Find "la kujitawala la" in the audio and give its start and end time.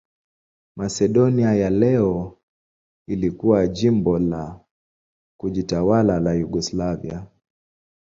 4.19-6.33